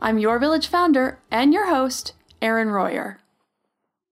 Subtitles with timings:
[0.00, 3.20] I'm your village founder and your host, Erin Royer.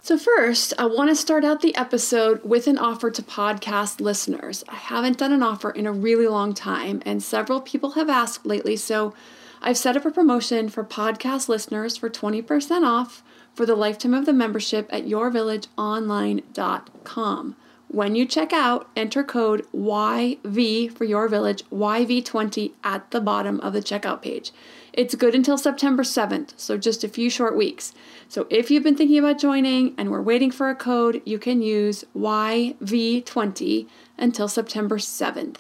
[0.03, 4.65] So, first, I want to start out the episode with an offer to podcast listeners.
[4.69, 8.47] I haven't done an offer in a really long time, and several people have asked
[8.47, 9.13] lately, so
[9.61, 13.23] I've set up a promotion for podcast listeners for 20% off
[13.55, 17.57] for the lifetime of the membership at yourvillageonline.com.
[17.93, 23.73] When you check out, enter code YV for your village, YV20 at the bottom of
[23.73, 24.53] the checkout page.
[24.93, 27.93] It's good until September 7th, so just a few short weeks.
[28.29, 31.63] So if you've been thinking about joining and we're waiting for a code, you can
[31.63, 35.57] use YV20 until September 7th.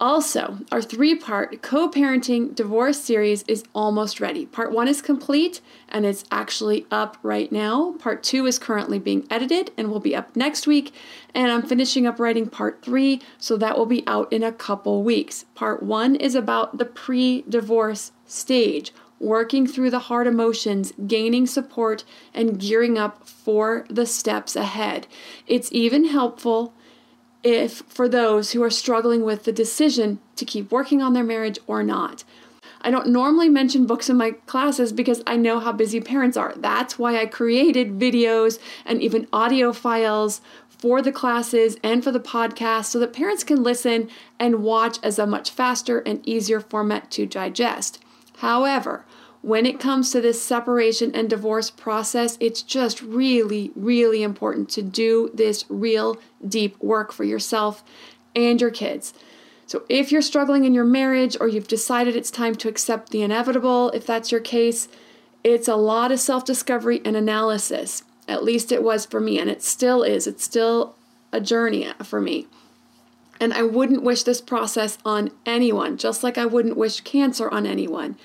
[0.00, 4.46] Also, our three part co parenting divorce series is almost ready.
[4.46, 7.96] Part one is complete and it's actually up right now.
[7.98, 10.94] Part two is currently being edited and will be up next week.
[11.34, 15.02] And I'm finishing up writing part three, so that will be out in a couple
[15.02, 15.46] weeks.
[15.56, 22.04] Part one is about the pre divorce stage, working through the hard emotions, gaining support,
[22.32, 25.08] and gearing up for the steps ahead.
[25.48, 26.72] It's even helpful
[27.42, 31.58] if for those who are struggling with the decision to keep working on their marriage
[31.66, 32.24] or not.
[32.80, 36.54] I don't normally mention books in my classes because I know how busy parents are.
[36.56, 42.20] That's why I created videos and even audio files for the classes and for the
[42.20, 47.10] podcast so that parents can listen and watch as a much faster and easier format
[47.12, 47.98] to digest.
[48.36, 49.04] However,
[49.42, 54.82] when it comes to this separation and divorce process, it's just really, really important to
[54.82, 57.84] do this real deep work for yourself
[58.34, 59.14] and your kids.
[59.66, 63.22] So, if you're struggling in your marriage or you've decided it's time to accept the
[63.22, 64.88] inevitable, if that's your case,
[65.44, 68.02] it's a lot of self discovery and analysis.
[68.26, 70.26] At least it was for me, and it still is.
[70.26, 70.94] It's still
[71.32, 72.46] a journey for me.
[73.40, 77.66] And I wouldn't wish this process on anyone, just like I wouldn't wish cancer on
[77.66, 78.16] anyone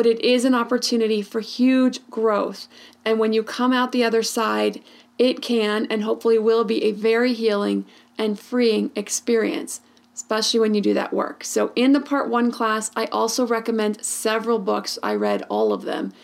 [0.00, 2.68] but it is an opportunity for huge growth.
[3.04, 4.82] And when you come out the other side,
[5.18, 7.84] it can and hopefully will be a very healing
[8.16, 9.82] and freeing experience,
[10.14, 11.44] especially when you do that work.
[11.44, 14.98] So, in the part one class, I also recommend several books.
[15.02, 16.14] I read all of them.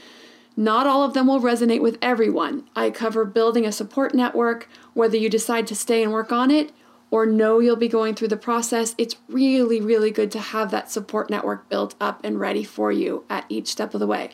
[0.56, 2.64] Not all of them will resonate with everyone.
[2.74, 6.72] I cover building a support network, whether you decide to stay and work on it
[7.16, 10.90] or know you'll be going through the process, it's really, really good to have that
[10.90, 14.32] support network built up and ready for you at each step of the way.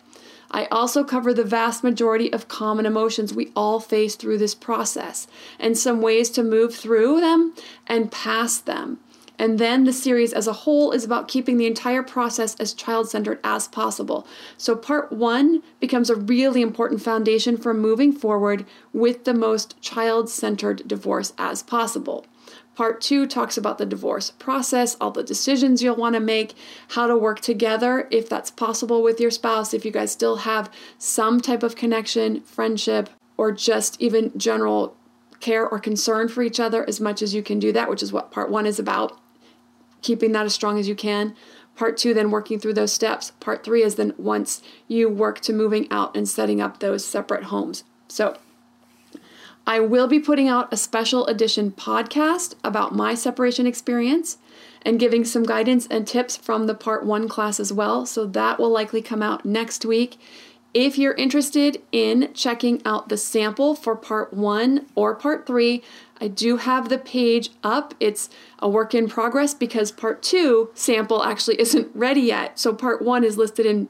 [0.50, 5.28] I also cover the vast majority of common emotions we all face through this process
[5.60, 7.54] and some ways to move through them
[7.86, 8.98] and past them.
[9.38, 13.08] And then the series as a whole is about keeping the entire process as child
[13.08, 14.26] centered as possible.
[14.58, 20.28] So, part one becomes a really important foundation for moving forward with the most child
[20.28, 22.26] centered divorce as possible.
[22.74, 26.54] Part two talks about the divorce process, all the decisions you'll want to make,
[26.88, 30.70] how to work together if that's possible with your spouse, if you guys still have
[30.96, 34.96] some type of connection, friendship, or just even general
[35.40, 38.12] care or concern for each other as much as you can do that, which is
[38.12, 39.18] what part one is about.
[40.00, 41.36] Keeping that as strong as you can.
[41.76, 43.32] Part two, then working through those steps.
[43.40, 47.44] Part three is then once you work to moving out and setting up those separate
[47.44, 47.84] homes.
[48.08, 48.36] So,
[49.66, 54.38] I will be putting out a special edition podcast about my separation experience
[54.84, 58.04] and giving some guidance and tips from the part one class as well.
[58.04, 60.18] So that will likely come out next week.
[60.74, 65.82] If you're interested in checking out the sample for part one or part three,
[66.20, 67.94] I do have the page up.
[68.00, 72.58] It's a work in progress because part two sample actually isn't ready yet.
[72.58, 73.88] So part one is listed in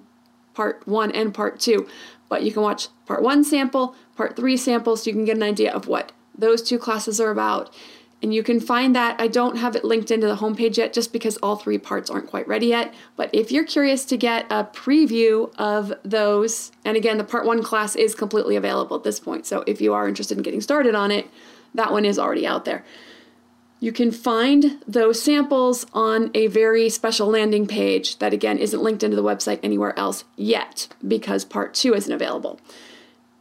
[0.54, 1.88] part one and part two.
[2.28, 5.42] But you can watch part one sample, part three sample, so you can get an
[5.42, 7.74] idea of what those two classes are about.
[8.22, 9.20] And you can find that.
[9.20, 12.28] I don't have it linked into the homepage yet just because all three parts aren't
[12.28, 12.94] quite ready yet.
[13.16, 17.64] But if you're curious to get a preview of those, and again, the part one
[17.64, 19.44] class is completely available at this point.
[19.44, 21.28] So if you are interested in getting started on it,
[21.74, 22.84] that one is already out there.
[23.80, 29.02] You can find those samples on a very special landing page that, again, isn't linked
[29.02, 32.60] into the website anywhere else yet because part two isn't available.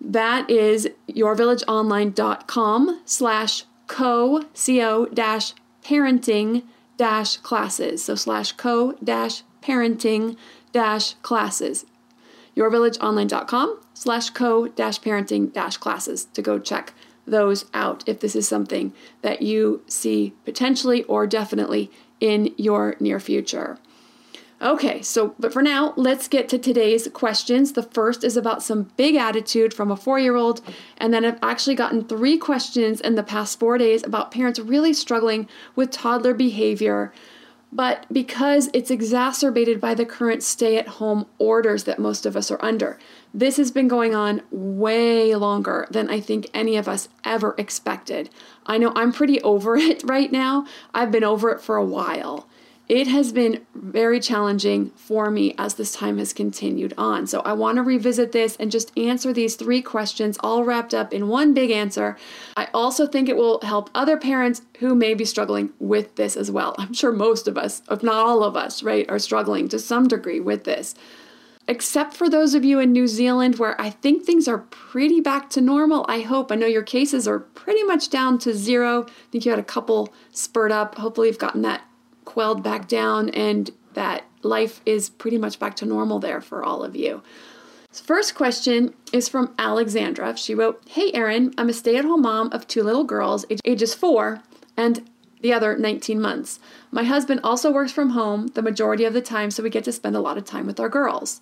[0.03, 5.53] That is yourvillageonline.com slash co, co dash
[5.83, 6.63] parenting
[6.97, 8.03] dash classes.
[8.03, 10.37] So slash co dash parenting
[10.71, 11.85] dash classes.
[12.57, 16.93] yourvillageonline.com slash co dash parenting dash classes to go check
[17.27, 23.19] those out if this is something that you see potentially or definitely in your near
[23.19, 23.77] future.
[24.61, 27.73] Okay, so, but for now, let's get to today's questions.
[27.73, 30.61] The first is about some big attitude from a four year old.
[30.97, 34.93] And then I've actually gotten three questions in the past four days about parents really
[34.93, 37.11] struggling with toddler behavior.
[37.73, 42.51] But because it's exacerbated by the current stay at home orders that most of us
[42.51, 42.99] are under,
[43.33, 48.29] this has been going on way longer than I think any of us ever expected.
[48.67, 50.67] I know I'm pretty over it right now.
[50.93, 52.47] I've been over it for a while
[52.91, 57.25] it has been very challenging for me as this time has continued on.
[57.25, 61.13] So I want to revisit this and just answer these three questions all wrapped up
[61.13, 62.17] in one big answer.
[62.57, 66.51] I also think it will help other parents who may be struggling with this as
[66.51, 66.75] well.
[66.77, 70.09] I'm sure most of us, if not all of us, right, are struggling to some
[70.09, 70.93] degree with this.
[71.69, 75.49] Except for those of you in New Zealand where I think things are pretty back
[75.51, 76.05] to normal.
[76.09, 76.51] I hope.
[76.51, 79.03] I know your cases are pretty much down to zero.
[79.03, 80.95] I think you had a couple spurt up.
[80.95, 81.83] Hopefully, you've gotten that
[82.31, 86.81] quelled back down and that life is pretty much back to normal there for all
[86.81, 87.21] of you.
[87.91, 90.37] First question is from Alexandra.
[90.37, 93.93] She wrote, Hey Erin, I'm a stay at home mom of two little girls, ages
[93.93, 94.41] four
[94.77, 95.09] and
[95.41, 96.61] the other 19 months.
[96.89, 99.91] My husband also works from home the majority of the time, so we get to
[99.91, 101.41] spend a lot of time with our girls.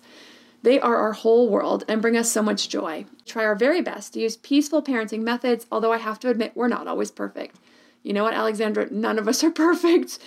[0.64, 3.04] They are our whole world and bring us so much joy.
[3.26, 6.66] Try our very best to use peaceful parenting methods, although I have to admit we're
[6.66, 7.56] not always perfect.
[8.02, 8.88] You know what, Alexandra?
[8.90, 10.18] None of us are perfect.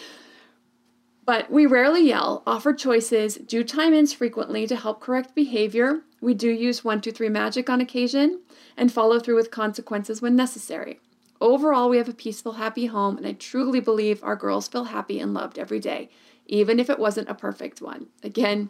[1.25, 6.02] But we rarely yell, offer choices, do time ins frequently to help correct behavior.
[6.20, 8.42] We do use 1, 2, 3 magic on occasion
[8.75, 11.00] and follow through with consequences when necessary.
[11.40, 15.20] Overall, we have a peaceful, happy home, and I truly believe our girls feel happy
[15.20, 16.10] and loved every day,
[16.46, 18.08] even if it wasn't a perfect one.
[18.22, 18.70] Again,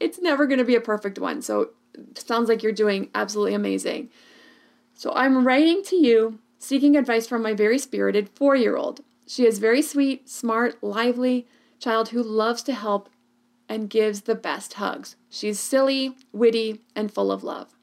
[0.00, 1.70] it's never going to be a perfect one, so
[2.14, 4.10] sounds like you're doing absolutely amazing.
[4.94, 9.00] So I'm writing to you seeking advice from my very spirited four year old.
[9.26, 11.46] She is very sweet, smart, lively,
[11.78, 13.08] child who loves to help
[13.68, 15.16] and gives the best hugs.
[15.28, 17.74] She's silly, witty, and full of love.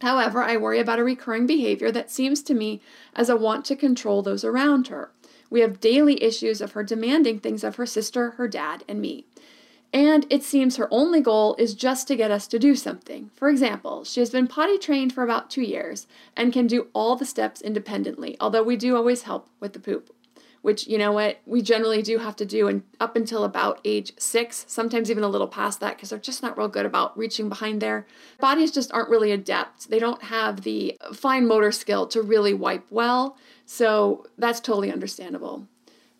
[0.00, 2.82] However, I worry about a recurring behavior that seems to me
[3.14, 5.10] as a want to control those around her.
[5.48, 9.26] We have daily issues of her demanding things of her sister, her dad, and me.
[9.92, 13.30] And it seems her only goal is just to get us to do something.
[13.34, 17.16] For example, she has been potty trained for about two years and can do all
[17.16, 20.10] the steps independently, although we do always help with the poop
[20.66, 24.12] which you know what we generally do have to do and up until about age
[24.18, 27.48] six sometimes even a little past that because they're just not real good about reaching
[27.48, 28.04] behind there.
[28.40, 29.88] Bodies just aren't really adept.
[29.90, 33.38] They don't have the fine motor skill to really wipe well.
[33.64, 35.68] So that's totally understandable.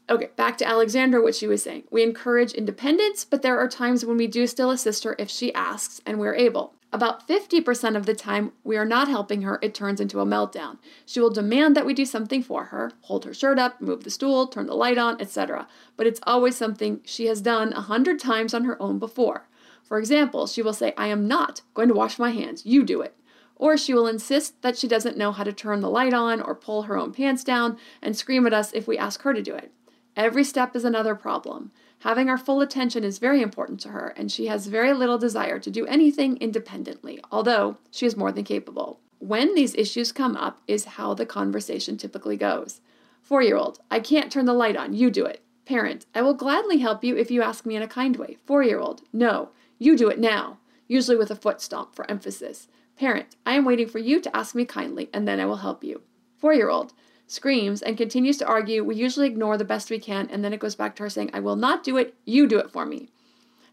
[0.09, 1.83] Okay back to alexandra what she was saying.
[1.91, 5.53] We encourage independence but there are times when we do still assist her if she
[5.55, 9.75] asks and we're able about 50% of the time we are not helping her, it
[9.75, 10.79] turns into a meltdown.
[11.05, 14.11] She will demand that we do something for her, hold her shirt up, move the
[14.11, 15.67] stool, turn the light on, etc.
[15.97, 19.49] But it's always something she has done a hundred times on her own before.
[19.83, 23.03] For example, she will say, I am not going to wash my hands, you do
[23.03, 23.17] it.
[23.57, 26.55] Or she will insist that she doesn't know how to turn the light on or
[26.55, 29.55] pull her own pants down and scream at us if we ask her to do
[29.55, 29.73] it.
[30.17, 31.73] Every step is another problem.
[32.01, 35.59] Having our full attention is very important to her, and she has very little desire
[35.59, 39.01] to do anything independently, although she is more than capable.
[39.19, 42.81] When these issues come up, is how the conversation typically goes.
[43.23, 45.43] Four year old, I can't turn the light on, you do it.
[45.65, 48.37] Parent, I will gladly help you if you ask me in a kind way.
[48.47, 52.69] Four year old, no, you do it now, usually with a foot stomp for emphasis.
[52.97, 55.83] Parent, I am waiting for you to ask me kindly, and then I will help
[55.83, 56.03] you.
[56.37, 56.93] Four year old,
[57.27, 60.61] screams, and continues to argue, we usually ignore the best we can, and then it
[60.61, 63.09] goes back to her saying, I will not do it, you do it for me.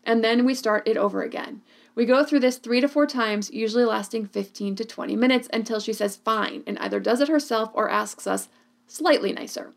[0.03, 1.61] And then we start it over again.
[1.95, 5.79] We go through this three to four times, usually lasting 15 to 20 minutes, until
[5.79, 8.49] she says fine and either does it herself or asks us
[8.87, 9.73] slightly nicer.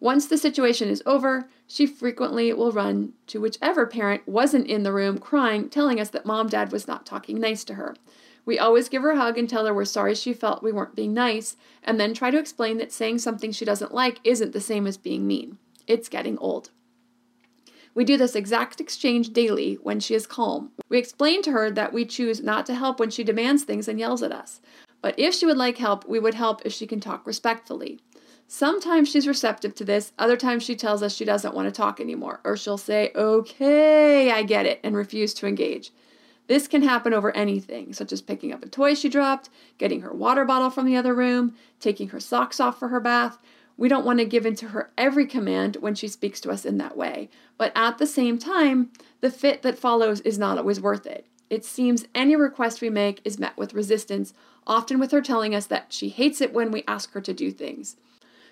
[0.00, 4.92] Once the situation is over, she frequently will run to whichever parent wasn't in the
[4.92, 7.94] room crying, telling us that mom dad was not talking nice to her.
[8.44, 10.96] We always give her a hug and tell her we're sorry she felt we weren't
[10.96, 14.60] being nice, and then try to explain that saying something she doesn't like isn't the
[14.60, 15.58] same as being mean.
[15.86, 16.70] It's getting old.
[17.94, 20.70] We do this exact exchange daily when she is calm.
[20.88, 23.98] We explain to her that we choose not to help when she demands things and
[23.98, 24.60] yells at us.
[25.02, 28.00] But if she would like help, we would help if she can talk respectfully.
[28.46, 32.00] Sometimes she's receptive to this, other times she tells us she doesn't want to talk
[32.00, 35.92] anymore, or she'll say, Okay, I get it, and refuse to engage.
[36.50, 40.12] This can happen over anything, such as picking up a toy she dropped, getting her
[40.12, 43.38] water bottle from the other room, taking her socks off for her bath.
[43.76, 46.64] We don't want to give in to her every command when she speaks to us
[46.64, 47.28] in that way.
[47.56, 48.90] But at the same time,
[49.20, 51.24] the fit that follows is not always worth it.
[51.50, 54.34] It seems any request we make is met with resistance,
[54.66, 57.52] often with her telling us that she hates it when we ask her to do
[57.52, 57.94] things.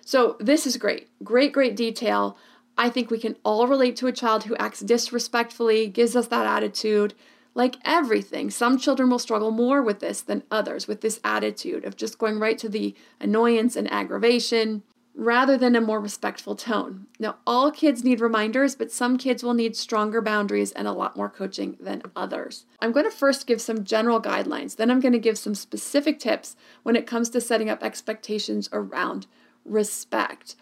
[0.05, 1.09] So, this is great.
[1.21, 2.37] Great, great detail.
[2.77, 6.45] I think we can all relate to a child who acts disrespectfully, gives us that
[6.45, 7.13] attitude.
[7.59, 11.97] Like everything, some children will struggle more with this than others, with this attitude of
[11.97, 17.07] just going right to the annoyance and aggravation rather than a more respectful tone.
[17.19, 21.17] Now, all kids need reminders, but some kids will need stronger boundaries and a lot
[21.17, 22.63] more coaching than others.
[22.79, 26.17] I'm going to first give some general guidelines, then I'm going to give some specific
[26.17, 29.27] tips when it comes to setting up expectations around
[29.65, 30.55] respect.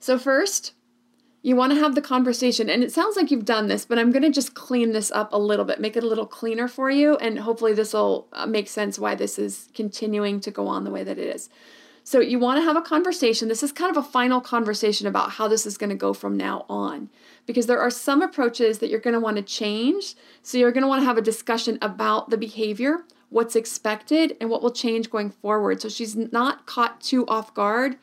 [0.00, 0.72] So, first,
[1.44, 4.12] you want to have the conversation, and it sounds like you've done this, but I'm
[4.12, 6.88] going to just clean this up a little bit, make it a little cleaner for
[6.88, 10.84] you, and hopefully, this will uh, make sense why this is continuing to go on
[10.84, 11.50] the way that it is.
[12.04, 13.48] So, you want to have a conversation.
[13.48, 16.36] This is kind of a final conversation about how this is going to go from
[16.36, 17.10] now on,
[17.44, 20.14] because there are some approaches that you're going to want to change.
[20.44, 22.98] So, you're going to want to have a discussion about the behavior,
[23.30, 25.82] what's expected, and what will change going forward.
[25.82, 27.96] So, she's not caught too off guard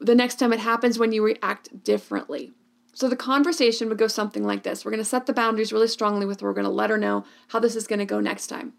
[0.00, 2.52] the next time it happens when you react differently.
[2.94, 5.88] So the conversation would go something like this We're going to set the boundaries really
[5.88, 6.46] strongly with her.
[6.46, 8.74] We're going to let her know how this is going to go next time.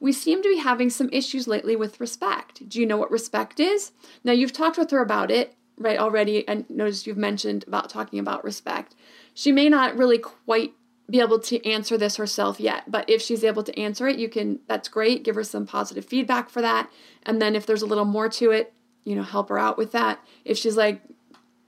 [0.00, 2.68] We seem to be having some issues lately with respect.
[2.68, 3.92] Do you know what respect is?
[4.24, 8.18] Now, you've talked with her about it, right, already, and noticed you've mentioned about talking
[8.18, 8.96] about respect.
[9.32, 10.72] She may not really quite
[11.08, 14.28] be able to answer this herself yet, but if she's able to answer it, you
[14.28, 15.22] can, that's great.
[15.22, 16.90] Give her some positive feedback for that.
[17.22, 18.72] And then if there's a little more to it,
[19.04, 20.20] you know, help her out with that.
[20.44, 21.00] If she's like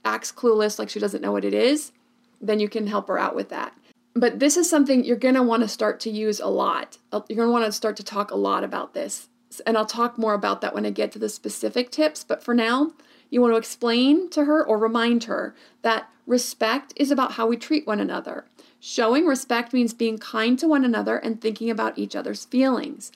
[0.05, 1.93] acts clueless, like she doesn't know what it is,
[2.41, 3.75] then you can help her out with that.
[4.15, 6.99] But this is something you're going to want to start to use a lot.
[7.11, 9.29] Uh, you're going to want to start to talk a lot about this.
[9.67, 12.23] And I'll talk more about that when I get to the specific tips.
[12.23, 12.93] But for now,
[13.31, 17.57] you want to explain to her or remind her that respect is about how we
[17.57, 18.45] treat one another.
[18.79, 23.11] Showing respect means being kind to one another and thinking about each other's feelings.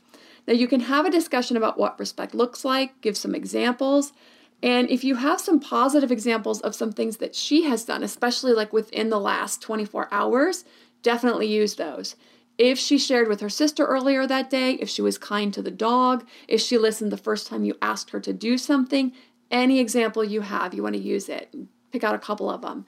[0.48, 4.14] Now, you can have a discussion about what respect looks like, give some examples.
[4.62, 8.54] And if you have some positive examples of some things that she has done, especially
[8.54, 10.64] like within the last 24 hours,
[11.02, 12.16] definitely use those.
[12.56, 15.70] If she shared with her sister earlier that day, if she was kind to the
[15.70, 19.12] dog, if she listened the first time you asked her to do something,
[19.50, 21.54] any example you have, you want to use it.
[21.92, 22.86] Pick out a couple of them.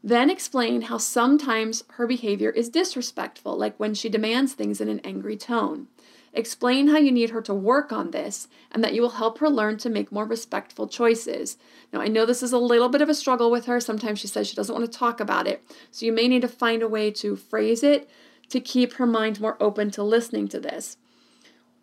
[0.00, 5.00] Then explain how sometimes her behavior is disrespectful, like when she demands things in an
[5.00, 5.88] angry tone.
[6.32, 9.50] Explain how you need her to work on this and that you will help her
[9.50, 11.56] learn to make more respectful choices.
[11.92, 13.80] Now, I know this is a little bit of a struggle with her.
[13.80, 15.64] Sometimes she says she doesn't want to talk about it.
[15.90, 18.08] So you may need to find a way to phrase it
[18.50, 20.96] to keep her mind more open to listening to this.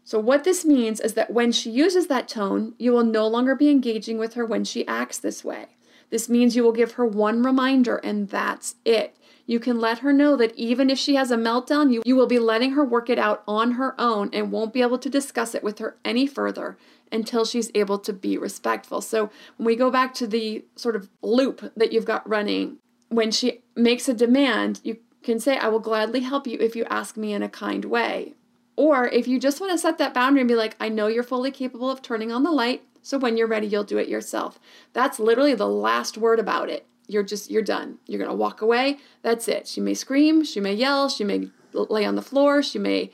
[0.04, 3.56] So, what this means is that when she uses that tone, you will no longer
[3.56, 5.66] be engaging with her when she acts this way.
[6.10, 9.16] This means you will give her one reminder, and that's it.
[9.48, 12.27] You can let her know that even if she has a meltdown, you, you will
[12.27, 15.56] be letting her work it out on her own and won't be able to discuss
[15.56, 16.77] it with her any further
[17.13, 19.00] until she's able to be respectful.
[19.00, 22.77] So when we go back to the sort of loop that you've got running,
[23.08, 26.84] when she makes a demand, you can say, I will gladly help you if you
[26.89, 28.34] ask me in a kind way.
[28.75, 31.24] Or if you just want to set that boundary and be like, I know you're
[31.24, 34.60] fully capable of turning on the light, so when you're ready, you'll do it yourself.
[34.92, 37.97] That's literally the last word about it you're just you're done.
[38.05, 38.97] You're going to walk away.
[39.21, 39.67] That's it.
[39.67, 43.11] She may scream she may yell she may lay on the floor she may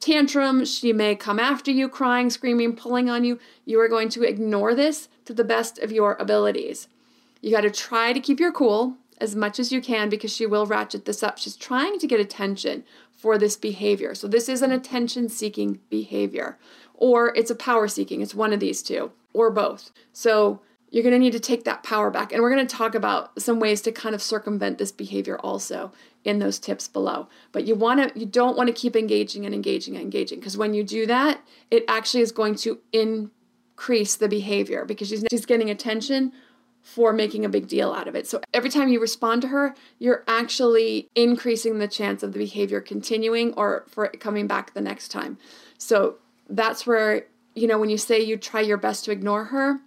[0.00, 3.38] tantrum she may come after you crying screaming pulling on you.
[3.64, 6.88] You are going to ignore this to the best of your abilities.
[7.40, 10.46] You got to try to keep your cool as much as you can because she
[10.46, 11.38] will ratchet this up.
[11.38, 14.16] She's trying to get attention for this behavior.
[14.16, 16.58] So this is an attention seeking behavior
[16.94, 19.92] or it's a power seeking it's one of these two or both.
[20.12, 20.60] So
[20.92, 22.32] you're going to need to take that power back.
[22.32, 25.90] And we're going to talk about some ways to kind of circumvent this behavior also
[26.22, 27.28] in those tips below.
[27.50, 30.56] But you want to you don't want to keep engaging and engaging and engaging because
[30.56, 35.46] when you do that, it actually is going to increase the behavior because she's she's
[35.46, 36.32] getting attention
[36.82, 38.26] for making a big deal out of it.
[38.26, 42.80] So every time you respond to her, you're actually increasing the chance of the behavior
[42.80, 45.38] continuing or for it coming back the next time.
[45.78, 46.16] So
[46.50, 49.80] that's where, you know, when you say you try your best to ignore her,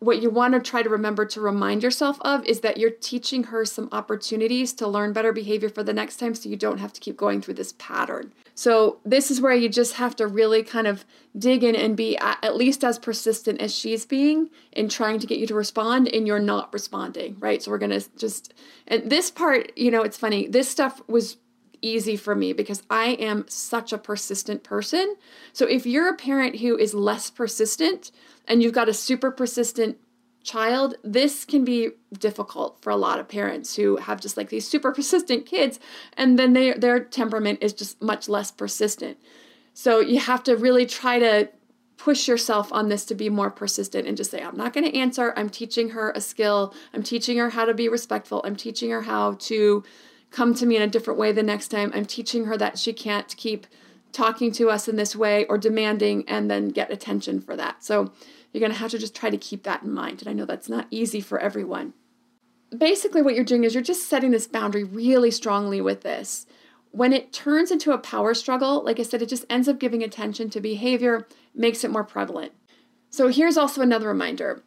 [0.00, 3.44] what you want to try to remember to remind yourself of is that you're teaching
[3.44, 6.92] her some opportunities to learn better behavior for the next time so you don't have
[6.92, 8.32] to keep going through this pattern.
[8.54, 11.04] So, this is where you just have to really kind of
[11.36, 15.38] dig in and be at least as persistent as she's being in trying to get
[15.38, 17.62] you to respond and you're not responding, right?
[17.62, 18.54] So, we're going to just,
[18.86, 21.36] and this part, you know, it's funny, this stuff was
[21.82, 25.16] easy for me because I am such a persistent person.
[25.52, 28.10] So if you're a parent who is less persistent
[28.46, 29.98] and you've got a super persistent
[30.42, 34.66] child, this can be difficult for a lot of parents who have just like these
[34.66, 35.78] super persistent kids
[36.16, 39.18] and then they their temperament is just much less persistent.
[39.74, 41.50] So you have to really try to
[41.98, 44.96] push yourself on this to be more persistent and just say, I'm not going to
[44.96, 45.34] answer.
[45.36, 46.72] I'm teaching her a skill.
[46.94, 48.40] I'm teaching her how to be respectful.
[48.44, 49.82] I'm teaching her how to
[50.30, 51.90] come to me in a different way the next time.
[51.94, 53.66] I'm teaching her that she can't keep
[54.12, 57.84] talking to us in this way or demanding and then get attention for that.
[57.84, 58.12] So
[58.52, 60.20] you're going to have to just try to keep that in mind.
[60.20, 61.94] And I know that's not easy for everyone.
[62.76, 66.46] Basically, what you're doing is you're just setting this boundary really strongly with this.
[66.90, 70.02] When it turns into a power struggle, like I said, it just ends up giving
[70.02, 72.52] attention to behavior, makes it more prevalent.
[73.10, 74.62] So here's also another reminder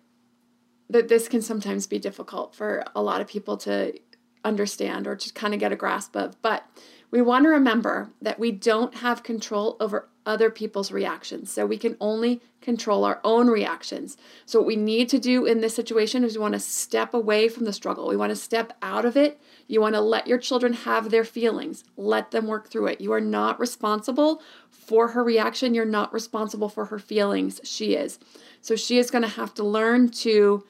[0.89, 3.93] that this can sometimes be difficult for a lot of people to
[4.43, 6.41] understand or to kind of get a grasp of.
[6.41, 6.65] But
[7.09, 11.51] we want to remember that we don't have control over other people's reactions.
[11.51, 14.17] So we can only control our own reactions.
[14.45, 17.49] So, what we need to do in this situation is we want to step away
[17.49, 18.07] from the struggle.
[18.07, 19.41] We want to step out of it.
[19.67, 23.01] You want to let your children have their feelings, let them work through it.
[23.01, 25.73] You are not responsible for her reaction.
[25.73, 27.59] You're not responsible for her feelings.
[27.63, 28.19] She is.
[28.61, 30.63] So, she is going to have to learn to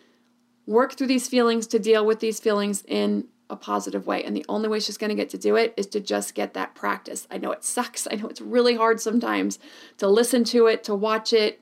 [0.65, 4.23] work through these feelings, to deal with these feelings in a positive way.
[4.23, 6.53] And the only way she's going to get to do it is to just get
[6.53, 7.27] that practice.
[7.29, 8.07] I know it sucks.
[8.09, 9.59] I know it's really hard sometimes
[9.97, 11.61] to listen to it, to watch it,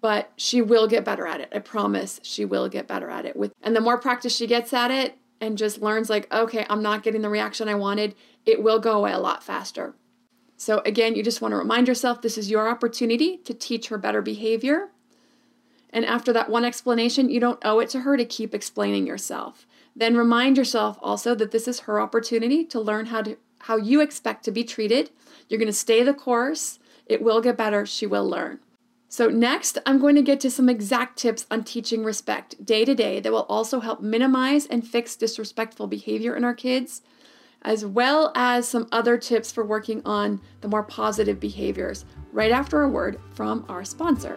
[0.00, 1.48] but she will get better at it.
[1.52, 4.72] I promise she will get better at it with and the more practice she gets
[4.72, 8.14] at it and just learns like, okay, I'm not getting the reaction I wanted,
[8.46, 9.94] it will go away a lot faster.
[10.56, 13.98] So again, you just want to remind yourself this is your opportunity to teach her
[13.98, 14.90] better behavior.
[15.90, 19.66] And after that one explanation, you don't owe it to her to keep explaining yourself.
[19.96, 24.02] Then remind yourself also that this is her opportunity to learn how to how you
[24.02, 25.10] expect to be treated.
[25.48, 26.78] You're going to stay the course.
[27.06, 27.86] It will get better.
[27.86, 28.60] She will learn.
[29.08, 32.94] So, next, I'm going to get to some exact tips on teaching respect day to
[32.94, 37.00] day that will also help minimize and fix disrespectful behavior in our kids,
[37.62, 42.82] as well as some other tips for working on the more positive behaviors right after
[42.82, 44.36] a word from our sponsor.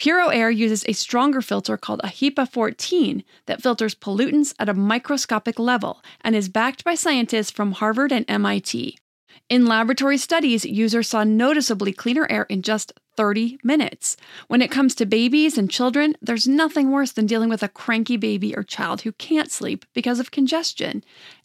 [0.00, 4.74] Puro Air uses a stronger filter called a HEPA 14 that filters pollutants at a
[4.74, 8.98] microscopic level and is backed by scientists from Harvard and MIT.
[9.48, 14.16] In laboratory studies, users saw noticeably cleaner air in just 30 minutes.
[14.48, 18.16] When it comes to babies and children, there's nothing worse than dealing with a cranky
[18.16, 21.02] baby or child who can't sleep because of congestion.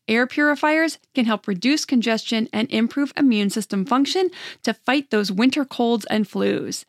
[0.10, 4.32] Air purifiers can help reduce congestion and improve immune system function
[4.64, 6.84] to fight those winter colds and flus.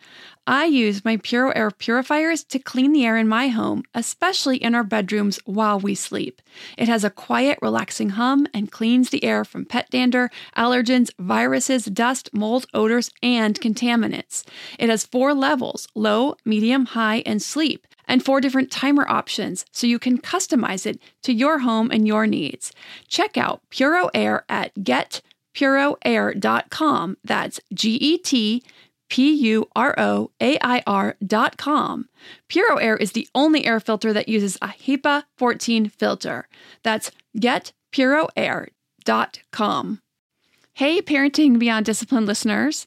[0.46, 4.74] I use my Puro Air purifiers to clean the air in my home, especially in
[4.74, 6.40] our bedrooms while we sleep.
[6.78, 11.84] It has a quiet, relaxing hum and cleans the air from pet dander, allergens, viruses,
[11.84, 14.44] dust, mold, odors, and contaminants.
[14.78, 19.86] It has four levels low, medium, high, and sleep and four different timer options so
[19.86, 22.72] you can customize it to your home and your needs.
[23.06, 27.16] Check out Puro Air at getpuroair.com.
[27.24, 28.64] That's G E T
[29.08, 32.08] P U R O A I R.com.
[32.48, 36.48] Puro Air is the only air filter that uses a HEPA 14 filter.
[36.82, 40.00] That's getpuroair.com.
[40.72, 42.86] Hey, Parenting Beyond Discipline listeners.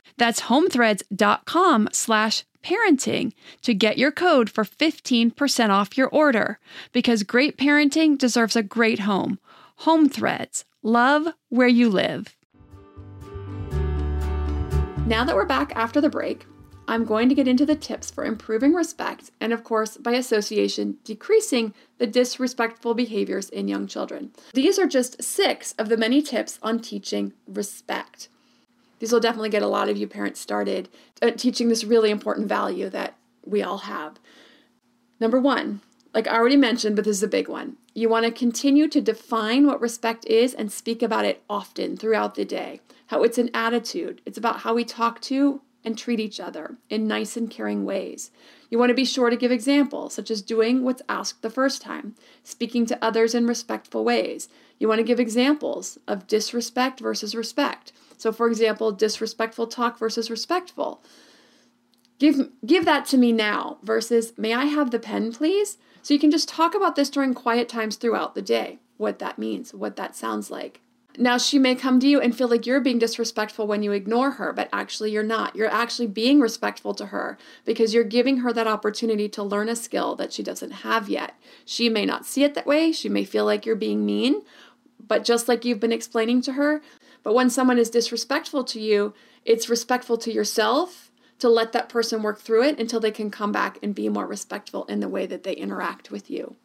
[0.21, 6.59] That's homethreads.com slash parenting to get your code for 15% off your order
[6.91, 9.39] because great parenting deserves a great home.
[9.77, 10.63] Home Threads.
[10.83, 12.35] Love where you live.
[15.07, 16.45] Now that we're back after the break,
[16.87, 20.99] I'm going to get into the tips for improving respect and, of course, by association,
[21.03, 24.33] decreasing the disrespectful behaviors in young children.
[24.53, 28.29] These are just six of the many tips on teaching respect.
[29.01, 30.87] These will definitely get a lot of you parents started
[31.23, 34.19] uh, teaching this really important value that we all have.
[35.19, 35.81] Number one,
[36.13, 37.77] like I already mentioned, but this is a big one.
[37.95, 42.35] You want to continue to define what respect is and speak about it often throughout
[42.35, 42.79] the day.
[43.07, 47.07] How it's an attitude, it's about how we talk to and treat each other in
[47.07, 48.29] nice and caring ways.
[48.69, 51.81] You want to be sure to give examples, such as doing what's asked the first
[51.81, 54.47] time, speaking to others in respectful ways.
[54.77, 57.93] You want to give examples of disrespect versus respect.
[58.21, 61.01] So, for example, disrespectful talk versus respectful.
[62.19, 65.79] Give, give that to me now versus, may I have the pen, please?
[66.03, 69.39] So you can just talk about this during quiet times throughout the day, what that
[69.39, 70.81] means, what that sounds like.
[71.17, 74.31] Now, she may come to you and feel like you're being disrespectful when you ignore
[74.31, 75.55] her, but actually, you're not.
[75.55, 79.75] You're actually being respectful to her because you're giving her that opportunity to learn a
[79.75, 81.33] skill that she doesn't have yet.
[81.65, 82.91] She may not see it that way.
[82.91, 84.43] She may feel like you're being mean,
[85.05, 86.83] but just like you've been explaining to her,
[87.23, 89.13] but when someone is disrespectful to you,
[89.45, 93.51] it's respectful to yourself to let that person work through it until they can come
[93.51, 96.55] back and be more respectful in the way that they interact with you.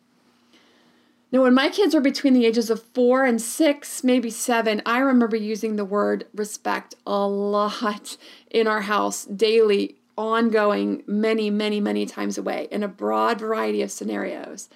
[1.32, 4.98] Now, when my kids were between the ages of four and six, maybe seven, I
[4.98, 8.16] remember using the word respect a lot
[8.50, 13.82] in our house daily, ongoing, many, many, many times a away in a broad variety
[13.82, 14.68] of scenarios.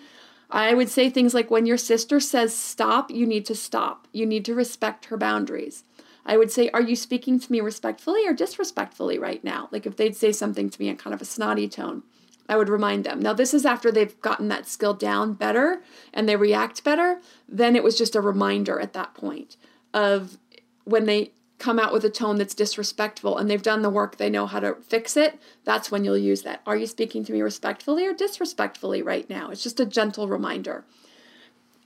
[0.51, 4.09] I would say things like when your sister says stop, you need to stop.
[4.13, 5.85] You need to respect her boundaries.
[6.27, 9.69] I would say, Are you speaking to me respectfully or disrespectfully right now?
[9.71, 12.03] Like if they'd say something to me in kind of a snotty tone,
[12.49, 13.21] I would remind them.
[13.21, 15.83] Now, this is after they've gotten that skill down better
[16.13, 17.21] and they react better.
[17.49, 19.57] Then it was just a reminder at that point
[19.95, 20.37] of
[20.85, 24.31] when they come out with a tone that's disrespectful and they've done the work, they
[24.31, 26.63] know how to fix it, that's when you'll use that.
[26.67, 29.51] Are you speaking to me respectfully or disrespectfully right now?
[29.51, 30.85] It's just a gentle reminder.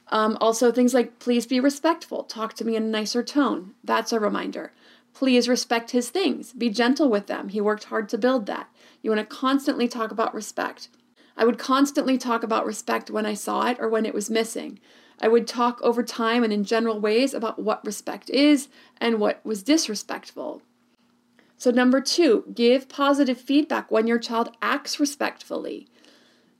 [0.08, 3.74] Um, also, things like please be respectful, talk to me in a nicer tone.
[3.82, 4.72] That's a reminder.
[5.12, 7.48] Please respect his things, be gentle with them.
[7.48, 8.68] He worked hard to build that.
[9.02, 10.88] You want to constantly talk about respect.
[11.36, 14.78] I would constantly talk about respect when I saw it or when it was missing.
[15.20, 18.68] I would talk over time and in general ways about what respect is
[19.00, 20.62] and what was disrespectful.
[21.56, 25.86] So, number two, give positive feedback when your child acts respectfully.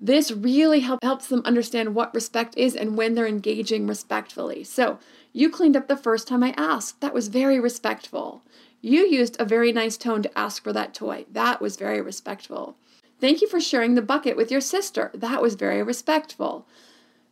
[0.01, 4.65] This really help, helps them understand what respect is and when they're engaging respectfully.
[4.65, 4.99] So,
[5.33, 7.01] you cleaned up the first time I asked.
[7.01, 8.43] That was very respectful.
[8.81, 11.25] You used a very nice tone to ask for that toy.
[11.31, 12.77] That was very respectful.
[13.21, 15.11] Thank you for sharing the bucket with your sister.
[15.15, 16.67] That was very respectful.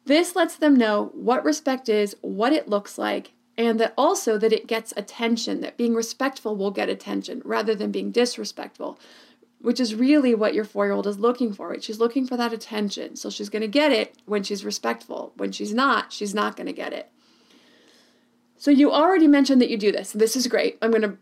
[0.05, 4.53] This lets them know what respect is, what it looks like, and that also that
[4.53, 8.99] it gets attention, that being respectful will get attention rather than being disrespectful,
[9.61, 11.79] which is really what your four year old is looking for.
[11.81, 13.15] She's looking for that attention.
[13.17, 15.33] So she's going to get it when she's respectful.
[15.37, 17.11] When she's not, she's not going to get it.
[18.57, 20.13] So you already mentioned that you do this.
[20.13, 20.79] This is great.
[20.81, 21.19] I'm going to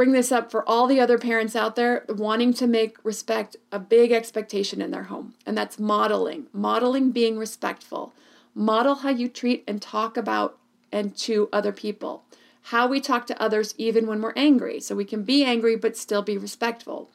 [0.00, 3.78] bring this up for all the other parents out there wanting to make respect a
[3.78, 6.46] big expectation in their home, and that's modeling.
[6.54, 8.14] Modeling being respectful.
[8.54, 10.56] Model how you treat and talk about
[10.90, 12.24] and to other people.
[12.62, 15.98] How we talk to others even when we're angry, so we can be angry but
[15.98, 17.10] still be respectful.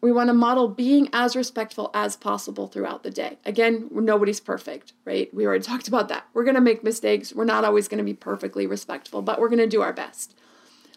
[0.00, 3.36] We want to model being as respectful as possible throughout the day.
[3.44, 5.28] Again, nobody's perfect, right?
[5.34, 6.24] We already talked about that.
[6.32, 7.34] We're going to make mistakes.
[7.34, 10.34] We're not always going to be perfectly respectful, but we're going to do our best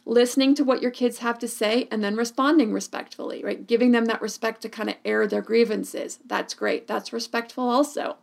[0.05, 3.65] listening to what your kids have to say and then responding respectfully, right?
[3.65, 6.19] Giving them that respect to kind of air their grievances.
[6.25, 6.87] That's great.
[6.87, 8.17] That's respectful also.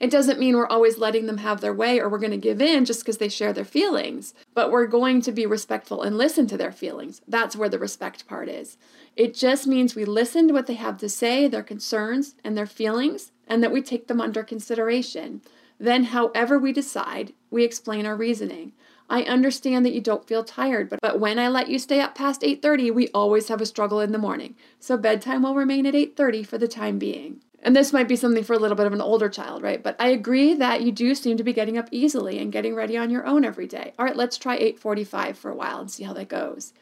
[0.00, 2.60] It doesn't mean we're always letting them have their way or we're going to give
[2.60, 6.46] in just because they share their feelings, but we're going to be respectful and listen
[6.48, 7.20] to their feelings.
[7.28, 8.76] That's where the respect part is.
[9.16, 12.66] It just means we listen to what they have to say, their concerns, and their
[12.66, 15.42] feelings, and that we take them under consideration.
[15.78, 18.72] Then, however we decide, we explain our reasoning.
[19.08, 22.14] I understand that you don't feel tired, but, but when I let you stay up
[22.14, 24.56] past 8:30, we always have a struggle in the morning.
[24.80, 27.42] So bedtime will remain at 8:30 for the time being.
[27.62, 29.82] And this might be something for a little bit of an older child, right?
[29.82, 32.96] But I agree that you do seem to be getting up easily and getting ready
[32.96, 33.94] on your own every day.
[33.98, 36.72] All right, let's try 8:45 for a while and see how that goes.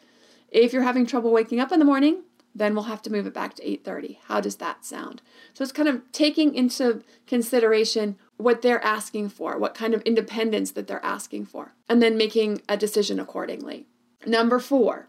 [0.50, 2.22] If you're having trouble waking up in the morning,
[2.54, 4.18] then we'll have to move it back to 8:30.
[4.26, 5.22] How does that sound?
[5.54, 10.72] So it's kind of taking into consideration what they're asking for, what kind of independence
[10.72, 13.86] that they're asking for, and then making a decision accordingly.
[14.26, 15.08] Number 4.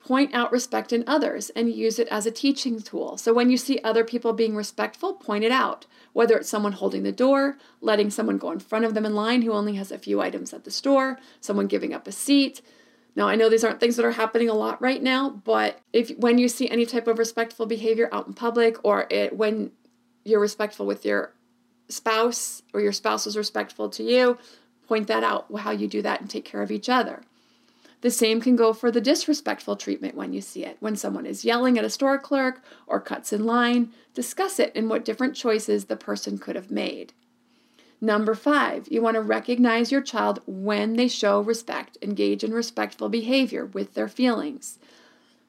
[0.00, 3.16] point out respect in others and use it as a teaching tool.
[3.16, 5.86] So when you see other people being respectful, point it out.
[6.12, 9.42] Whether it's someone holding the door, letting someone go in front of them in line
[9.42, 12.62] who only has a few items at the store, someone giving up a seat.
[13.14, 16.10] Now, I know these aren't things that are happening a lot right now, but if
[16.18, 19.72] when you see any type of respectful behavior out in public or it, when
[20.24, 21.34] you're respectful with your
[21.90, 24.38] spouse or your spouse is respectful to you,
[24.86, 27.22] point that out how you do that and take care of each other.
[28.00, 30.78] The same can go for the disrespectful treatment when you see it.
[30.80, 34.88] When someone is yelling at a store clerk or cuts in line, discuss it and
[34.88, 37.12] what different choices the person could have made.
[38.00, 43.10] Number five, you want to recognize your child when they show respect, engage in respectful
[43.10, 44.78] behavior with their feelings.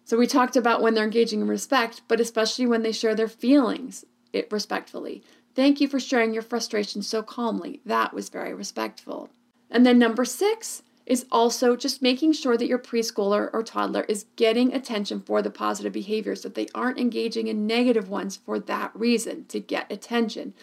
[0.03, 3.29] So, we talked about when they're engaging in respect, but especially when they share their
[3.29, 5.23] feelings it respectfully.
[5.55, 7.81] Thank you for sharing your frustration so calmly.
[7.85, 9.29] That was very respectful.
[9.69, 14.27] And then number six, is also just making sure that your preschooler or toddler is
[14.35, 18.91] getting attention for the positive behaviors, that they aren't engaging in negative ones for that
[18.93, 20.53] reason, to get attention.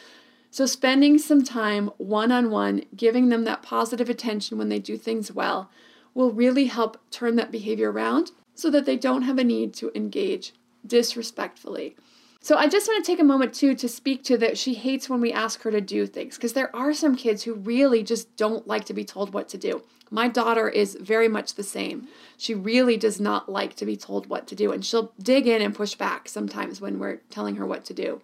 [0.50, 4.96] So, spending some time one on one, giving them that positive attention when they do
[4.96, 5.70] things well,
[6.14, 9.92] will really help turn that behavior around so that they don't have a need to
[9.94, 10.54] engage
[10.86, 11.94] disrespectfully.
[12.40, 15.08] So I just want to take a moment too to speak to that she hates
[15.08, 18.34] when we ask her to do things because there are some kids who really just
[18.36, 19.82] don't like to be told what to do.
[20.10, 22.08] My daughter is very much the same.
[22.36, 25.60] She really does not like to be told what to do, and she'll dig in
[25.60, 28.22] and push back sometimes when we're telling her what to do.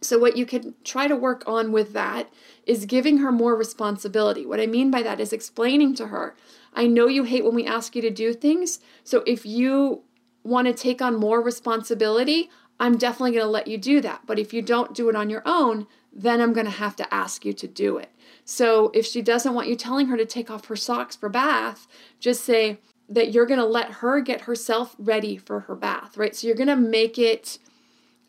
[0.00, 2.32] So, what you can try to work on with that
[2.66, 4.44] is giving her more responsibility.
[4.44, 6.34] What I mean by that is explaining to her
[6.74, 8.80] I know you hate when we ask you to do things.
[9.04, 10.02] So, if you
[10.42, 12.50] want to take on more responsibility,
[12.82, 14.22] I'm definitely going to let you do that.
[14.26, 17.14] But if you don't do it on your own, then I'm going to have to
[17.14, 18.10] ask you to do it.
[18.44, 21.86] So if she doesn't want you telling her to take off her socks for bath,
[22.18, 26.34] just say that you're going to let her get herself ready for her bath, right?
[26.34, 27.60] So you're going to make it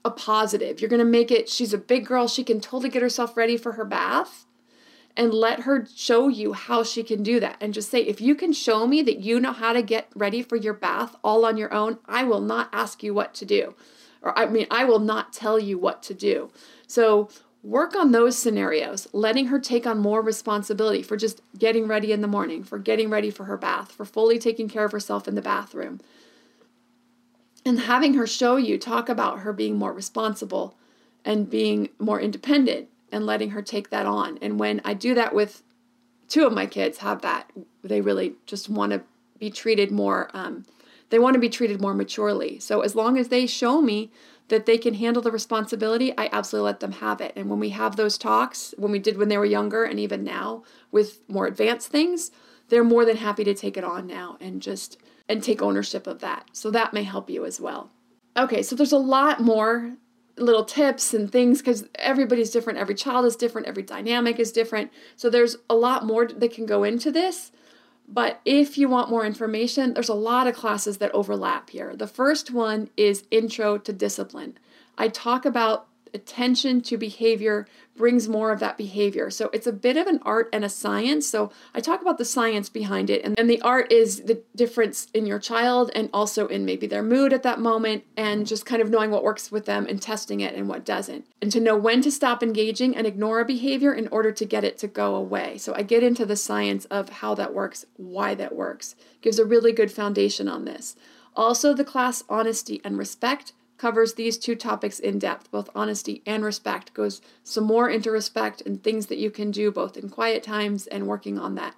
[0.05, 0.79] a positive.
[0.79, 3.57] You're going to make it she's a big girl, she can totally get herself ready
[3.57, 4.45] for her bath
[5.17, 7.57] and let her show you how she can do that.
[7.59, 10.43] And just say, if you can show me that you know how to get ready
[10.43, 13.73] for your bath all on your own, I will not ask you what to do.
[14.23, 16.49] Or, I mean, I will not tell you what to do.
[16.87, 17.29] So,
[17.61, 22.21] work on those scenarios, letting her take on more responsibility for just getting ready in
[22.21, 25.35] the morning, for getting ready for her bath, for fully taking care of herself in
[25.35, 26.01] the bathroom.
[27.65, 30.75] And having her show you, talk about her being more responsible
[31.23, 34.37] and being more independent and letting her take that on.
[34.41, 35.63] And when I do that with
[36.27, 37.49] two of my kids, have that,
[37.83, 39.03] they really just want to
[39.39, 40.65] be treated more, um,
[41.09, 42.59] they want to be treated more maturely.
[42.59, 44.11] So as long as they show me
[44.49, 47.33] that they can handle the responsibility, I absolutely let them have it.
[47.35, 50.23] And when we have those talks, when we did when they were younger and even
[50.23, 52.31] now with more advanced things,
[52.69, 54.97] they're more than happy to take it on now and just
[55.29, 56.49] and take ownership of that.
[56.51, 57.89] So that may help you as well.
[58.35, 59.95] Okay, so there's a lot more
[60.37, 64.91] little tips and things because everybody's different, every child is different, every dynamic is different.
[65.15, 67.51] So there's a lot more that can go into this.
[68.13, 71.95] But if you want more information, there's a lot of classes that overlap here.
[71.95, 74.59] The first one is Intro to Discipline.
[74.99, 79.29] I talk about attention to behavior brings more of that behavior.
[79.29, 81.27] So it's a bit of an art and a science.
[81.27, 85.07] So I talk about the science behind it, and, and the art is the difference
[85.13, 88.81] in your child and also in maybe their mood at that moment, and just kind
[88.81, 91.25] of knowing what works with them and testing it and what doesn't.
[91.41, 94.63] And to know when to stop engaging and ignore a behavior in order to get
[94.63, 95.57] it to go away.
[95.57, 98.95] So I get into the science of how that works, why that works.
[99.21, 100.95] Gives a really good foundation on this.
[101.35, 106.45] Also, the class Honesty and Respect covers these two topics in depth, both honesty and
[106.45, 110.41] respect, goes some more into respect and things that you can do both in quiet
[110.41, 111.75] times and working on that.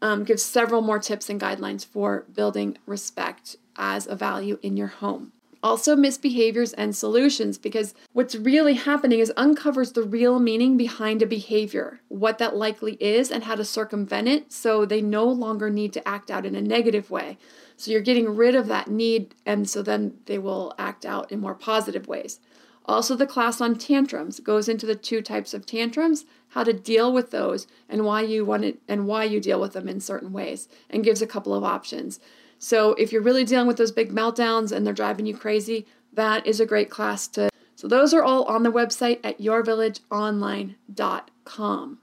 [0.00, 4.86] Um, gives several more tips and guidelines for building respect as a value in your
[4.86, 5.32] home.
[5.64, 11.26] Also, misbehaviors and solutions, because what's really happening is uncovers the real meaning behind a
[11.26, 15.92] behavior, what that likely is, and how to circumvent it so they no longer need
[15.94, 17.36] to act out in a negative way.
[17.76, 21.40] So you're getting rid of that need, and so then they will act out in
[21.40, 22.38] more positive ways.
[22.86, 27.12] Also, the class on tantrums goes into the two types of tantrums, how to deal
[27.12, 30.32] with those, and why you want it, and why you deal with them in certain
[30.32, 32.20] ways, and gives a couple of options.
[32.58, 36.46] So if you're really dealing with those big meltdowns and they're driving you crazy, that
[36.46, 37.48] is a great class to.
[37.74, 41.98] So those are all on the website at yourvillageonline.com.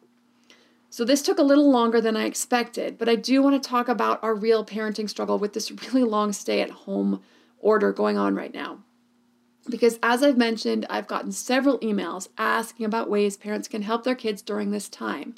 [0.91, 3.87] So this took a little longer than I expected, but I do want to talk
[3.87, 7.21] about our real parenting struggle with this really long stay at home
[7.59, 8.79] order going on right now.
[9.69, 14.15] Because as I've mentioned, I've gotten several emails asking about ways parents can help their
[14.15, 15.33] kids during this time.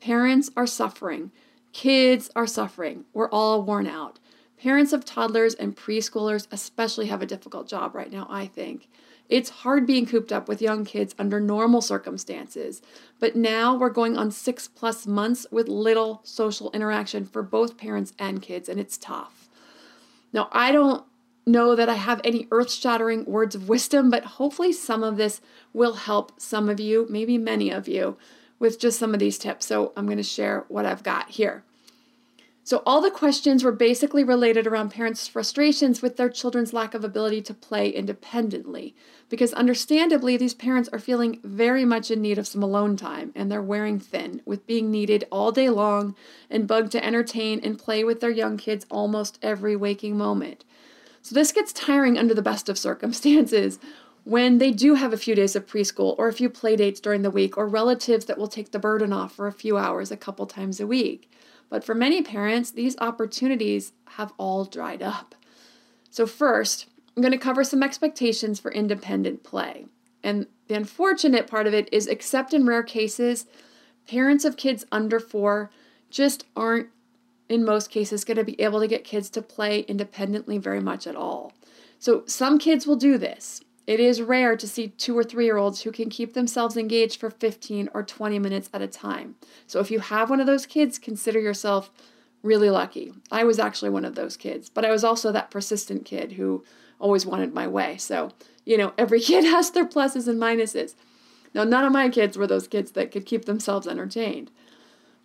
[0.00, 1.32] Parents are suffering,
[1.72, 4.18] kids are suffering, we're all worn out.
[4.58, 8.90] Parents of toddlers and preschoolers especially have a difficult job right now, I think.
[9.30, 12.82] It's hard being cooped up with young kids under normal circumstances,
[13.20, 18.12] but now we're going on six plus months with little social interaction for both parents
[18.18, 19.48] and kids, and it's tough.
[20.32, 21.04] Now, I don't
[21.46, 25.40] know that I have any earth shattering words of wisdom, but hopefully some of this
[25.72, 28.16] will help some of you, maybe many of you,
[28.58, 29.66] with just some of these tips.
[29.66, 31.62] So I'm going to share what I've got here.
[32.62, 37.04] So, all the questions were basically related around parents' frustrations with their children's lack of
[37.04, 38.94] ability to play independently.
[39.30, 43.50] Because understandably, these parents are feeling very much in need of some alone time and
[43.50, 46.14] they're wearing thin with being needed all day long
[46.50, 50.64] and bugged to entertain and play with their young kids almost every waking moment.
[51.22, 53.78] So, this gets tiring under the best of circumstances
[54.24, 57.22] when they do have a few days of preschool or a few play dates during
[57.22, 60.16] the week or relatives that will take the burden off for a few hours a
[60.16, 61.30] couple times a week.
[61.70, 65.34] But for many parents, these opportunities have all dried up.
[66.10, 69.86] So, first, I'm going to cover some expectations for independent play.
[70.22, 73.46] And the unfortunate part of it is, except in rare cases,
[74.06, 75.70] parents of kids under four
[76.10, 76.88] just aren't,
[77.48, 81.06] in most cases, going to be able to get kids to play independently very much
[81.06, 81.52] at all.
[82.00, 83.62] So, some kids will do this.
[83.86, 87.18] It is rare to see two or three year olds who can keep themselves engaged
[87.18, 89.36] for 15 or 20 minutes at a time.
[89.66, 91.90] So if you have one of those kids, consider yourself
[92.42, 93.12] really lucky.
[93.30, 96.64] I was actually one of those kids, but I was also that persistent kid who
[96.98, 97.96] always wanted my way.
[97.96, 98.30] So,
[98.64, 100.94] you know, every kid has their pluses and minuses.
[101.54, 104.50] Now, none of my kids were those kids that could keep themselves entertained.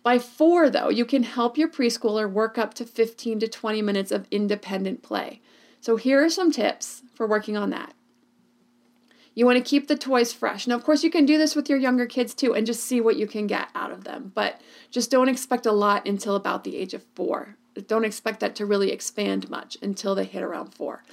[0.02, 4.12] By four, though, you can help your preschooler work up to 15 to 20 minutes
[4.12, 5.40] of independent play.
[5.80, 7.94] So, here are some tips for working on that.
[9.36, 10.66] You want to keep the toys fresh.
[10.66, 13.02] Now, of course, you can do this with your younger kids too and just see
[13.02, 16.64] what you can get out of them, but just don't expect a lot until about
[16.64, 17.56] the age of four.
[17.86, 21.04] Don't expect that to really expand much until they hit around four.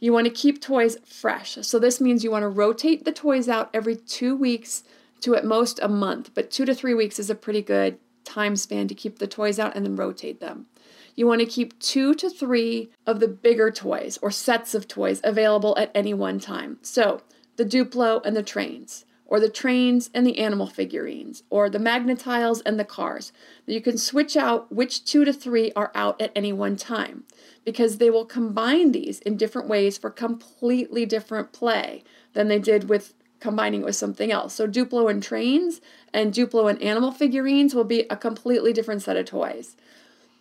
[0.00, 1.56] You want to keep toys fresh.
[1.62, 4.82] So, this means you want to rotate the toys out every two weeks
[5.20, 8.56] to at most a month, but two to three weeks is a pretty good time
[8.56, 10.66] span to keep the toys out and then rotate them.
[11.14, 15.20] You want to keep two to three of the bigger toys or sets of toys
[15.22, 16.78] available at any one time.
[16.82, 17.22] So,
[17.56, 22.60] the Duplo and the trains, or the trains and the animal figurines, or the Magna-Tiles
[22.62, 23.32] and the cars.
[23.66, 27.24] You can switch out which two to three are out at any one time
[27.64, 32.88] because they will combine these in different ways for completely different play than they did
[32.88, 34.54] with combining it with something else.
[34.54, 35.80] So Duplo and trains
[36.12, 39.76] and Duplo and animal figurines will be a completely different set of toys.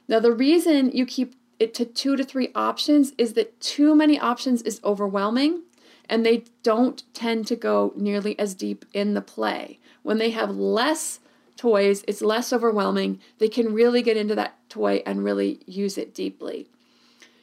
[0.08, 4.20] Now the reason you keep it to two to three options is that too many
[4.20, 5.64] options is overwhelming
[6.10, 9.80] and they don't tend to go nearly as deep in the play.
[10.02, 11.20] When they have less
[11.56, 13.20] toys, it's less overwhelming.
[13.38, 16.68] They can really get into that toy and really use it deeply.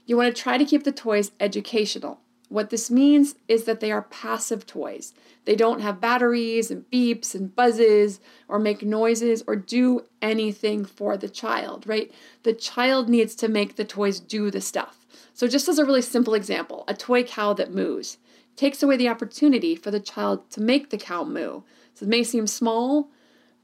[0.07, 2.21] You want to try to keep the toys educational.
[2.49, 5.15] What this means is that they are passive toys.
[5.45, 8.19] They don't have batteries and beeps and buzzes
[8.49, 12.13] or make noises or do anything for the child, right?
[12.43, 15.07] The child needs to make the toys do the stuff.
[15.33, 18.19] So, just as a really simple example, a toy cow that moves
[18.61, 21.63] takes away the opportunity for the child to make the cow moo.
[21.95, 23.09] So it may seem small,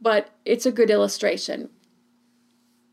[0.01, 1.69] but it's a good illustration.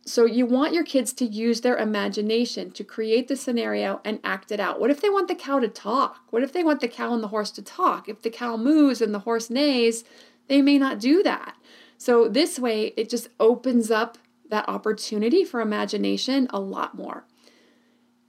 [0.05, 4.51] So you want your kids to use their imagination to create the scenario and act
[4.51, 4.81] it out.
[4.81, 6.23] What if they want the cow to talk?
[6.29, 8.09] What if they want the cow and the horse to talk?
[8.09, 10.03] If the cow moos and the horse neighs,
[10.49, 11.55] they may not do that.
[11.97, 14.17] So this way, it just opens up
[14.49, 17.23] that opportunity for imagination a lot more.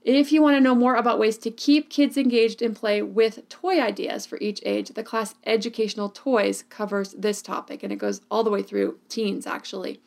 [0.05, 3.49] If you want to know more about ways to keep kids engaged in play with
[3.49, 8.21] toy ideas for each age, the class Educational Toys covers this topic and it goes
[8.31, 10.03] all the way through teens actually.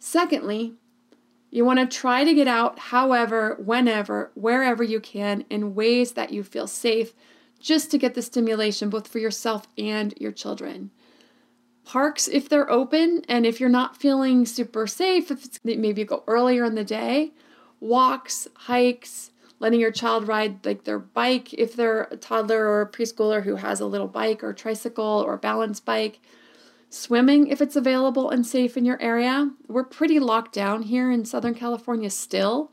[0.00, 0.74] Secondly,
[1.52, 6.32] you want to try to get out however, whenever, wherever you can in ways that
[6.32, 7.14] you feel safe
[7.60, 10.90] just to get the stimulation both for yourself and your children.
[11.84, 16.24] Parks, if they're open, and if you're not feeling super safe, if maybe you go
[16.26, 17.32] earlier in the day,
[17.82, 22.88] walks, hikes, letting your child ride like their bike if they're a toddler or a
[22.88, 26.20] preschooler who has a little bike or tricycle or balance bike.
[26.90, 29.50] Swimming if it's available and safe in your area.
[29.66, 32.70] We're pretty locked down here in Southern California still.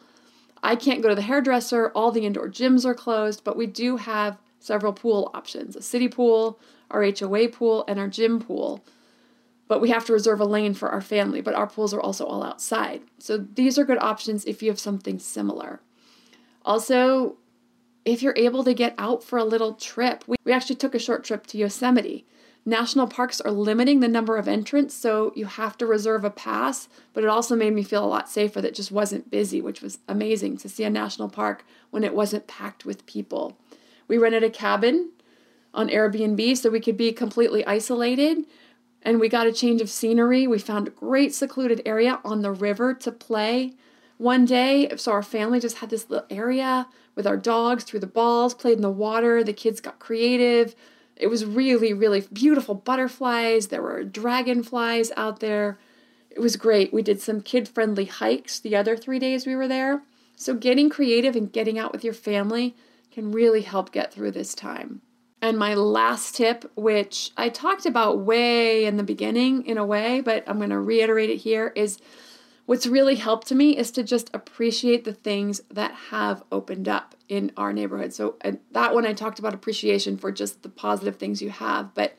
[0.61, 3.97] I can't go to the hairdresser, all the indoor gyms are closed, but we do
[3.97, 6.59] have several pool options a city pool,
[6.91, 8.83] our HOA pool, and our gym pool
[9.69, 11.39] but we have to reserve a lane for our family.
[11.39, 13.03] But our pools are also all outside.
[13.19, 15.79] So these are good options if you have something similar.
[16.65, 17.37] Also,
[18.03, 20.99] if you're able to get out for a little trip, we, we actually took a
[20.99, 22.25] short trip to Yosemite.
[22.65, 26.89] national parks are limiting the number of entrants, so you have to reserve a pass.
[27.13, 29.99] But it also made me feel a lot safer that just wasn't busy, which was
[30.07, 33.55] amazing to see a national park when it wasn't packed with people.
[34.07, 35.11] We rented a cabin
[35.75, 38.45] on Airbnb so we could be completely isolated.
[39.01, 40.45] And we got a change of scenery.
[40.47, 43.73] We found a great secluded area on the river to play
[44.17, 44.91] one day.
[44.97, 48.77] So our family just had this little area with our dogs, threw the balls, played
[48.77, 49.43] in the water.
[49.43, 50.75] The kids got creative.
[51.15, 53.67] It was really, really beautiful butterflies.
[53.67, 55.77] There were dragonflies out there.
[56.29, 56.93] It was great.
[56.93, 60.03] We did some kid friendly hikes the other three days we were there.
[60.35, 62.75] So, getting creative and getting out with your family
[63.11, 65.01] can really help get through this time.
[65.41, 70.21] And my last tip, which I talked about way in the beginning in a way,
[70.21, 71.97] but I'm going to reiterate it here, is
[72.65, 77.15] what's really helped to me is to just appreciate the things that have opened up
[77.29, 78.13] in our neighborhood.
[78.13, 78.35] So,
[78.71, 82.17] that one I talked about appreciation for just the positive things you have, but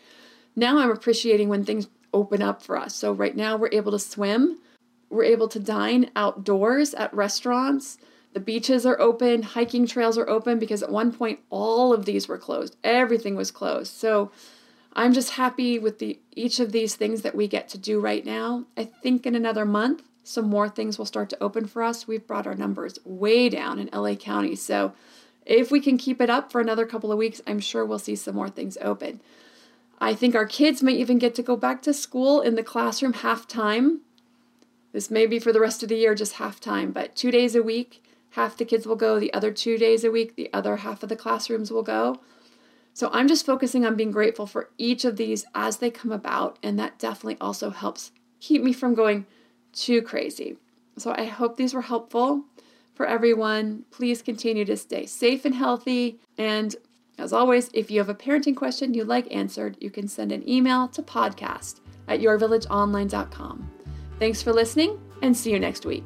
[0.56, 2.94] now I'm appreciating when things open up for us.
[2.94, 4.58] So, right now we're able to swim,
[5.10, 7.98] we're able to dine outdoors at restaurants.
[8.32, 12.28] The beaches are open, hiking trails are open because at one point all of these
[12.28, 12.76] were closed.
[12.84, 13.92] Everything was closed.
[13.92, 14.30] So
[14.92, 18.24] I'm just happy with the each of these things that we get to do right
[18.24, 18.66] now.
[18.76, 22.06] I think in another month some more things will start to open for us.
[22.06, 24.54] We've brought our numbers way down in LA County.
[24.54, 24.92] So
[25.44, 28.14] if we can keep it up for another couple of weeks, I'm sure we'll see
[28.14, 29.20] some more things open.
[30.00, 33.14] I think our kids may even get to go back to school in the classroom
[33.14, 34.02] half time.
[34.92, 37.54] This may be for the rest of the year, just half time, but two days
[37.54, 40.76] a week half the kids will go, the other two days a week, the other
[40.76, 42.20] half of the classrooms will go.
[42.92, 46.58] So I'm just focusing on being grateful for each of these as they come about,
[46.62, 49.26] and that definitely also helps keep me from going
[49.72, 50.56] too crazy.
[50.96, 52.44] So I hope these were helpful
[52.94, 53.84] for everyone.
[53.90, 56.20] Please continue to stay safe and healthy.
[56.36, 56.74] And
[57.18, 60.46] as always, if you have a parenting question you'd like answered, you can send an
[60.48, 63.70] email to podcast at yourvillageonline.com.
[64.18, 66.04] Thanks for listening and see you next week.